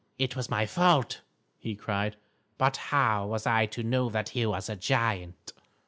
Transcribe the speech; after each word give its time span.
"It 0.17 0.35
was 0.35 0.49
my 0.49 0.65
fault," 0.65 1.21
he 1.59 1.75
cried, 1.75 2.15
"but 2.57 2.75
how 2.75 3.27
was 3.27 3.45
I 3.45 3.67
to 3.67 3.83
know 3.83 4.09
that 4.09 4.29
he 4.29 4.47
was 4.47 4.67
a 4.67 4.75
giant? 4.75 5.53